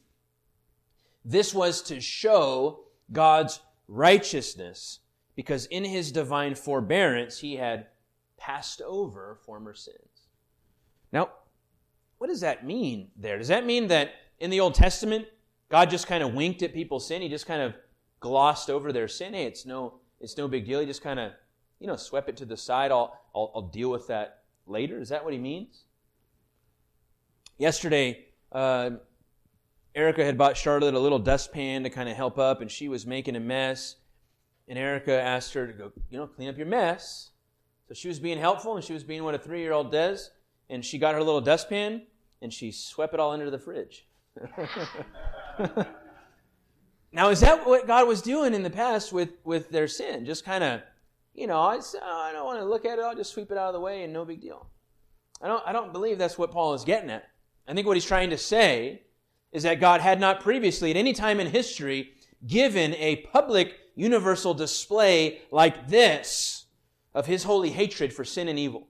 [1.24, 5.00] This was to show God's righteousness
[5.34, 7.86] because in his divine forbearance he had
[8.38, 10.28] passed over former sins.
[11.12, 11.30] Now,
[12.18, 13.38] what does that mean there?
[13.38, 15.26] Does that mean that in the Old Testament,
[15.68, 17.22] God just kind of winked at people's sin?
[17.22, 17.74] He just kind of
[18.20, 19.34] glossed over their sin?
[19.34, 20.80] Hey, it's no, it's no big deal.
[20.80, 21.32] He just kind of,
[21.80, 22.90] you know, swept it to the side.
[22.90, 25.00] I'll, I'll, I'll deal with that later.
[25.00, 25.84] Is that what he means?
[27.56, 28.90] Yesterday, uh,
[29.94, 33.06] Erica had bought Charlotte a little dustpan to kind of help up, and she was
[33.06, 33.96] making a mess.
[34.68, 37.30] And Erica asked her to go, you know, clean up your mess.
[37.88, 40.30] So she was being helpful, and she was being what a three year old does
[40.70, 42.02] and she got her little dustpan
[42.42, 44.06] and she swept it all under the fridge.
[47.12, 50.26] now, is that what God was doing in the past with, with their sin?
[50.26, 50.82] Just kind of,
[51.34, 53.56] you know, I, uh, I don't want to look at it, I'll just sweep it
[53.56, 54.66] out of the way and no big deal.
[55.40, 57.24] I don't, I don't believe that's what Paul is getting at.
[57.66, 59.02] I think what he's trying to say
[59.52, 62.10] is that God had not previously, at any time in history,
[62.46, 66.66] given a public universal display like this
[67.14, 68.86] of his holy hatred for sin and evil.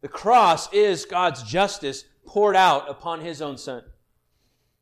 [0.00, 3.84] The cross is God's justice poured out upon his own son.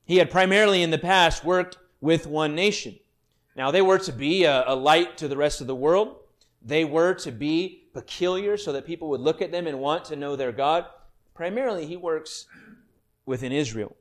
[0.05, 2.99] He had primarily in the past worked with one nation.
[3.57, 6.17] Now, they were to be a, a, light to the rest of the world.
[6.63, 10.17] They were to be peculiar so that people would look at them and want to
[10.17, 10.87] know their God.
[11.35, 12.47] Primarily, he works
[13.27, 13.97] within Israel.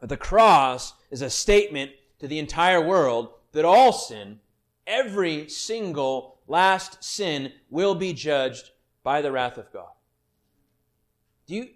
[0.00, 4.40] But the cross is a statement to the entire world that all sin,
[4.86, 8.70] every single last sin, will be judged
[9.02, 9.88] by the wrath of God.
[11.46, 11.68] Do you,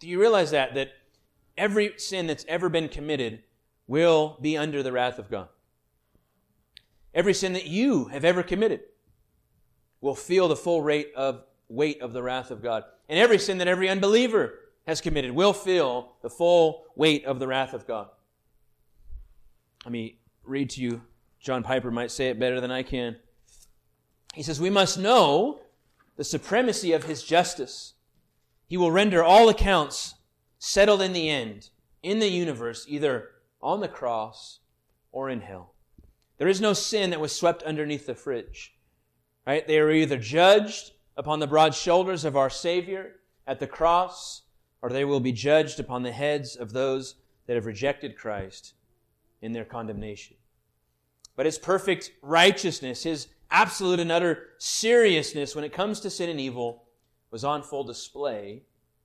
[0.00, 0.74] do you realize that?
[0.74, 0.90] That
[1.56, 3.42] every sin that's ever been committed
[3.86, 5.48] will be under the wrath of God.
[7.14, 8.80] Every sin that you have ever committed
[10.00, 12.84] will feel the full rate of weight of the wrath of God.
[13.08, 17.46] And every sin that every unbeliever has committed will feel the full weight of the
[17.46, 18.08] wrath of God.
[19.84, 21.02] Let me read to you.
[21.40, 23.16] John Piper might say it better than I can.
[24.34, 25.60] He says, We must know
[26.16, 27.94] the supremacy of his justice.
[28.66, 30.14] He will render all accounts
[30.58, 31.68] settled in the end,
[32.02, 33.30] in the universe, either
[33.64, 34.60] on the cross
[35.10, 35.74] or in hell.
[36.38, 38.74] There is no sin that was swept underneath the fridge.
[39.46, 39.66] Right?
[39.66, 44.42] They are either judged upon the broad shoulders of our Savior at the cross,
[44.82, 48.74] or they will be judged upon the heads of those that have rejected Christ
[49.42, 50.36] in their condemnation.
[51.36, 56.40] But his perfect righteousness, his absolute and utter seriousness when it comes to sin and
[56.40, 56.84] evil,
[57.30, 58.62] was on full display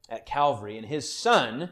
[0.10, 0.78] at Calvary.
[0.78, 1.72] And his son,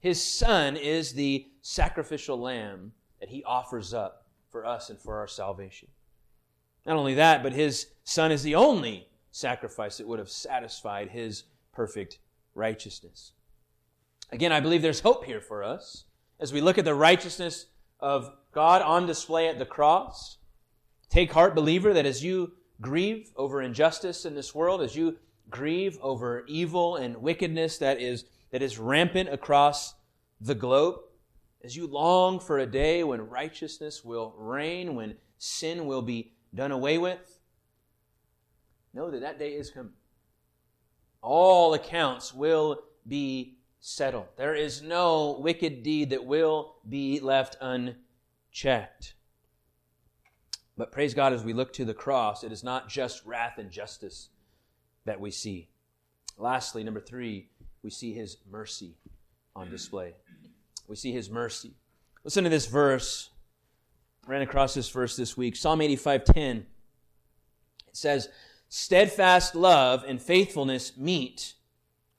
[0.00, 5.28] his son is the sacrificial lamb that he offers up for us and for our
[5.28, 5.88] salvation.
[6.84, 11.44] Not only that, but his son is the only sacrifice that would have satisfied his
[11.72, 12.18] perfect
[12.54, 13.32] righteousness.
[14.32, 16.04] Again, I believe there's hope here for us
[16.40, 17.66] as we look at the righteousness
[18.00, 20.38] of God on display at the cross.
[21.10, 25.18] Take heart, believer, that as you grieve over injustice in this world, as you
[25.48, 28.24] grieve over evil and wickedness that is,
[28.56, 29.96] that is rampant across
[30.40, 30.94] the globe,
[31.62, 36.72] as you long for a day when righteousness will reign, when sin will be done
[36.72, 37.38] away with,
[38.94, 39.92] know that that day is coming.
[41.20, 44.24] All accounts will be settled.
[44.38, 49.12] There is no wicked deed that will be left unchecked.
[50.78, 53.70] But praise God, as we look to the cross, it is not just wrath and
[53.70, 54.30] justice
[55.04, 55.68] that we see.
[56.38, 57.50] Lastly, number three,
[57.86, 58.96] we see his mercy
[59.54, 59.70] on mm.
[59.70, 60.12] display.
[60.88, 61.70] We see his mercy.
[62.24, 63.30] Listen to this verse.
[64.26, 65.54] ran across this verse this week.
[65.54, 66.66] Psalm 85:10.
[67.86, 68.28] It says,
[68.68, 71.54] "Steadfast love and faithfulness meet,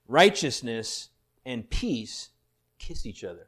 [0.08, 1.10] righteousness
[1.46, 2.30] and peace
[2.80, 3.48] kiss each other."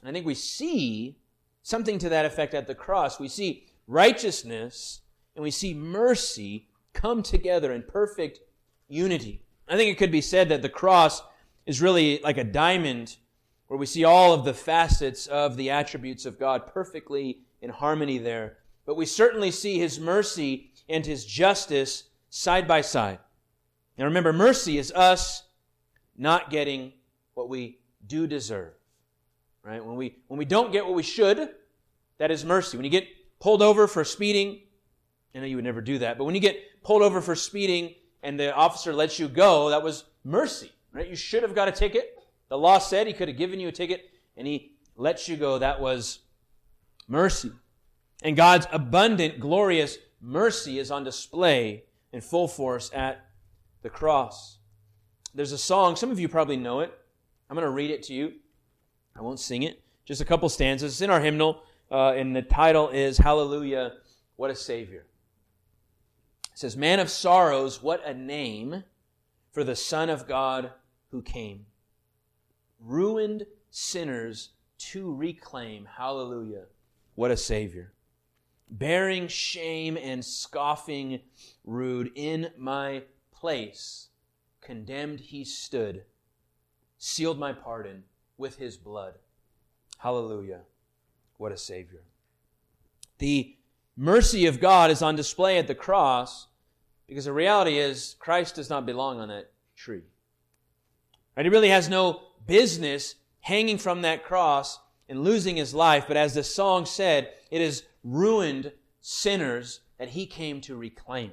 [0.00, 1.18] And I think we see
[1.62, 3.20] something to that effect at the cross.
[3.20, 5.02] We see righteousness
[5.34, 8.40] and we see mercy come together in perfect
[8.88, 9.44] unity.
[9.70, 11.22] I think it could be said that the cross
[11.64, 13.16] is really like a diamond
[13.68, 18.18] where we see all of the facets of the attributes of God perfectly in harmony
[18.18, 18.58] there.
[18.84, 23.20] But we certainly see his mercy and his justice side by side.
[23.96, 25.44] Now remember, mercy is us
[26.16, 26.92] not getting
[27.34, 28.72] what we do deserve.
[29.62, 29.84] Right?
[29.84, 31.48] When we when we don't get what we should,
[32.18, 32.76] that is mercy.
[32.76, 33.06] When you get
[33.38, 34.62] pulled over for speeding,
[35.32, 37.94] I know you would never do that, but when you get pulled over for speeding
[38.22, 41.08] and the officer lets you go, that was mercy, right?
[41.08, 42.18] You should have got a ticket.
[42.48, 45.58] The law said he could have given you a ticket and he lets you go.
[45.58, 46.20] That was
[47.08, 47.52] mercy.
[48.22, 53.24] And God's abundant, glorious mercy is on display in full force at
[53.82, 54.58] the cross.
[55.34, 56.92] There's a song, some of you probably know it.
[57.48, 58.34] I'm going to read it to you.
[59.16, 59.82] I won't sing it.
[60.04, 60.92] Just a couple stanzas.
[60.92, 63.94] It's in our hymnal, uh, and the title is Hallelujah,
[64.36, 65.06] What a Savior.
[66.52, 68.84] It says, Man of sorrows, what a name
[69.52, 70.72] for the Son of God
[71.10, 71.66] who came.
[72.78, 75.86] Ruined sinners to reclaim.
[75.96, 76.64] Hallelujah.
[77.14, 77.92] What a Savior.
[78.70, 81.20] Bearing shame and scoffing
[81.64, 84.08] rude in my place,
[84.60, 86.04] condemned he stood,
[86.98, 88.04] sealed my pardon
[88.38, 89.14] with his blood.
[89.98, 90.60] Hallelujah.
[91.36, 92.02] What a Savior.
[93.18, 93.56] The
[94.00, 96.46] mercy of God is on display at the cross
[97.06, 100.04] because the reality is Christ does not belong on that tree.
[101.36, 101.44] Right?
[101.44, 106.32] He really has no business hanging from that cross and losing his life, but as
[106.32, 108.72] the song said, it is ruined
[109.02, 111.32] sinners that he came to reclaim.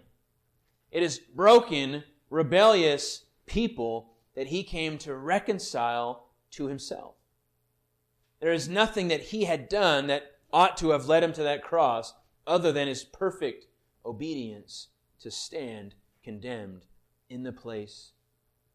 [0.92, 7.16] It is broken, rebellious people that he came to reconcile to himself.
[8.42, 11.64] There is nothing that he had done that ought to have led him to that
[11.64, 12.14] cross
[12.48, 13.68] other than his perfect
[14.06, 14.88] obedience
[15.20, 15.94] to stand
[16.24, 16.86] condemned
[17.30, 18.12] in the place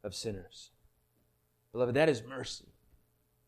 [0.04, 0.70] of sinners.
[1.72, 2.66] Beloved, that is mercy.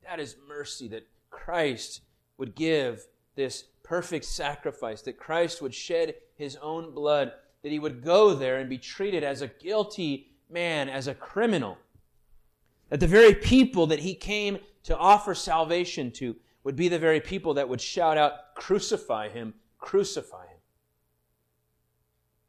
[0.02, 2.00] That is mercy that Christ
[2.38, 8.02] would give this perfect sacrifice, that Christ would shed his own blood, that he would
[8.02, 11.78] go there and be treated as a guilty man, as a criminal.
[12.88, 17.20] That the very people that he came to offer salvation to would be the very
[17.20, 19.54] people that would shout out, Crucify him,
[19.84, 20.58] crucify him.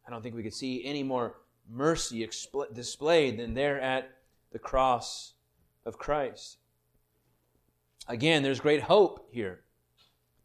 [0.07, 1.35] I don't think we could see any more
[1.69, 4.09] mercy expl- displayed than there at
[4.53, 5.33] the cross
[5.85, 6.59] of Christ.
[8.07, 9.61] Again, there's great hope here.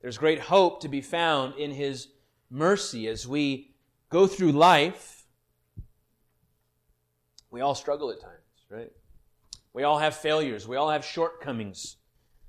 [0.03, 2.09] There's great hope to be found in His
[2.51, 3.70] mercy as we
[4.09, 5.26] go through life.
[7.53, 8.91] We all struggle at times, right?
[9.72, 10.66] We all have failures.
[10.66, 11.99] We all have shortcomings.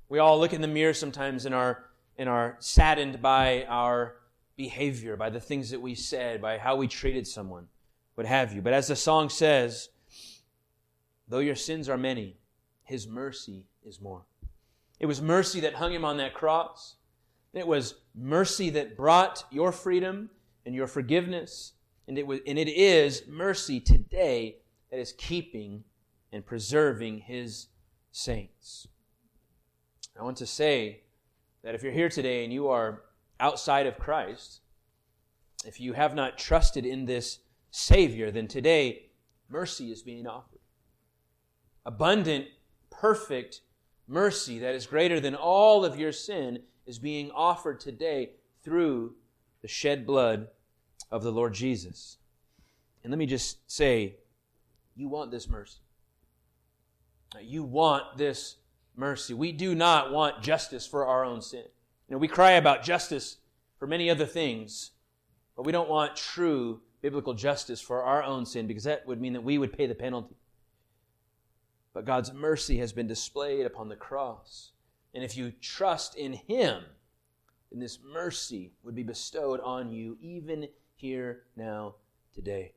[0.08, 1.84] We all look in the mirror sometimes in our
[2.18, 4.16] and are saddened by our
[4.56, 7.66] behavior, by the things that we said, by how we treated someone,
[8.14, 8.62] what have you.
[8.62, 9.88] But as the song says,
[11.28, 12.36] though your sins are many,
[12.84, 14.22] his mercy is more.
[15.00, 16.96] It was mercy that hung him on that cross.
[17.54, 20.30] It was mercy that brought your freedom
[20.64, 21.72] and your forgiveness.
[22.06, 24.56] And it, was, and it is mercy today
[24.90, 25.84] that is keeping
[26.32, 27.68] and preserving his
[28.10, 28.88] saints.
[30.18, 31.00] I want to say
[31.62, 33.02] that if you're here today and you are
[33.42, 34.60] outside of Christ,
[35.66, 37.40] if you have not trusted in this
[37.70, 39.10] Savior, then today
[39.50, 40.60] mercy is being offered.
[41.84, 42.46] Abundant,
[42.90, 43.60] perfect
[44.06, 48.30] mercy that is greater than all of your sin is being offered today
[48.62, 49.14] through
[49.60, 50.48] the shed blood
[51.10, 52.18] of the Lord Jesus.
[53.02, 54.16] And let me just say,
[54.94, 55.78] you want this mercy.
[57.40, 58.56] You want this
[58.94, 59.34] mercy.
[59.34, 61.64] We do not want justice for our own sin.
[62.12, 63.38] Know, we cry about justice
[63.78, 64.90] for many other things,
[65.56, 69.32] but we don't want true biblical justice for our own sin because that would mean
[69.32, 70.36] that we would pay the penalty.
[71.94, 74.72] But God's mercy has been displayed upon the cross.
[75.14, 76.82] And if you trust in Him,
[77.70, 81.94] then this mercy would be bestowed on you even here now
[82.34, 82.74] today.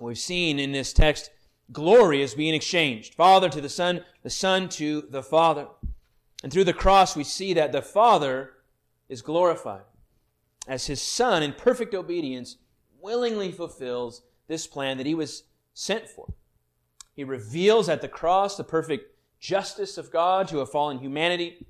[0.00, 1.30] We've seen in this text
[1.70, 5.66] glory is being exchanged Father to the Son, the Son to the Father.
[6.42, 8.50] And through the cross, we see that the Father
[9.08, 9.82] is glorified
[10.66, 12.56] as his Son, in perfect obedience,
[13.00, 16.32] willingly fulfills this plan that he was sent for.
[17.14, 21.66] He reveals at the cross the perfect justice of God to a fallen humanity.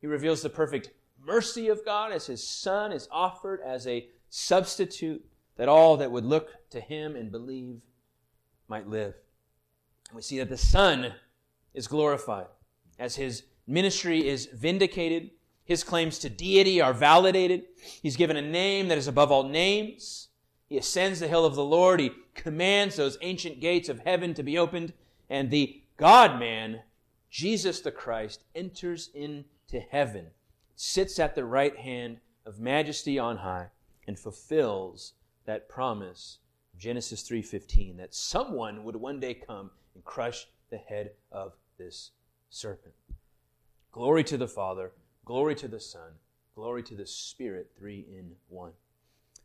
[0.00, 5.24] He reveals the perfect mercy of God as his Son is offered as a substitute
[5.56, 7.80] that all that would look to him and believe
[8.68, 9.14] might live.
[10.14, 11.14] We see that the Son
[11.74, 12.46] is glorified
[12.98, 15.30] as his ministry is vindicated.
[15.64, 17.64] His claims to deity are validated.
[18.02, 20.28] He's given a name that is above all names.
[20.68, 22.00] He ascends the hill of the Lord.
[22.00, 24.94] He commands those ancient gates of heaven to be opened.
[25.28, 26.82] And the God man,
[27.30, 30.28] Jesus the Christ, enters into heaven,
[30.74, 33.68] sits at the right hand of majesty on high,
[34.06, 35.12] and fulfills
[35.44, 36.38] that promise
[36.78, 42.12] Genesis 3:15 that someone would one day come and crush the head of this
[42.48, 42.94] serpent.
[43.98, 44.92] Glory to the Father,
[45.24, 46.12] glory to the Son,
[46.54, 48.70] glory to the Spirit, three in one.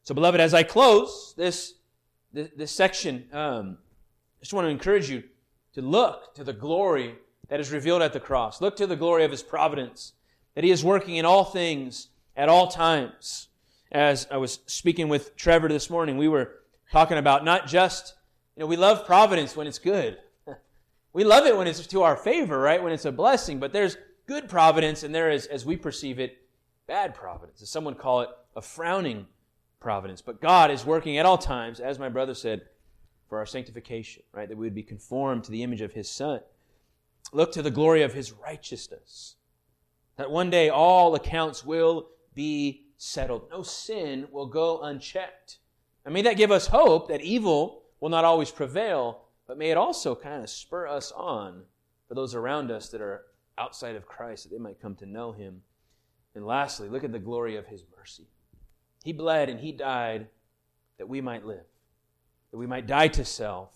[0.04, 1.74] So, beloved, as I close this,
[2.32, 3.80] this, this section, um,
[4.38, 5.24] I just want to encourage you
[5.74, 7.16] to look to the glory
[7.47, 8.62] that is revealed at the cross.
[8.62, 10.14] Look to the glory of His providence,
[10.54, 13.47] that He is working in all things at all times.
[13.91, 16.60] As I was speaking with Trevor this morning, we were
[16.91, 18.14] talking about not just,
[18.56, 20.20] you know, we love providence when it's good.
[21.12, 22.84] we love it when it's to our favor, right?
[22.84, 23.60] When it's a blessing.
[23.60, 26.38] But there's good providence and there is, as we perceive it,
[26.88, 27.62] bad providence.
[27.62, 29.28] As someone call it, a frowning
[29.80, 30.22] providence.
[30.22, 32.62] But God is working at all times, as my brother said,
[33.28, 34.48] for our sanctification, right?
[34.48, 36.40] That we would be conformed to the image of His Son.
[37.32, 39.36] Look to the glory of His righteousness.
[40.18, 43.48] That one day all accounts will be settled.
[43.50, 45.60] No sin will go unchecked.
[46.06, 49.78] And may that give us hope that evil will not always prevail, but may it
[49.78, 51.64] also kind of spur us on
[52.08, 53.24] for those around us that are
[53.58, 55.62] outside of Christ, that they might come to know Him.
[56.36, 58.28] And lastly, look at the glory of His mercy.
[59.04, 60.28] He bled and He died
[60.97, 61.66] that we might live,
[62.51, 63.70] that we might die to self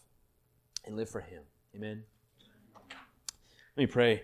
[0.86, 1.44] and live for Him.
[1.76, 2.04] Amen.
[3.76, 4.24] Let me pray.